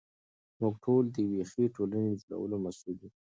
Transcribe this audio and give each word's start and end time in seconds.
موږ 0.59 0.73
ټول 0.83 1.03
د 1.15 1.17
یوې 1.27 1.43
ښې 1.51 1.65
ټولنې 1.75 2.11
د 2.15 2.19
جوړولو 2.29 2.57
مسوول 2.65 2.97
یو. 3.01 3.11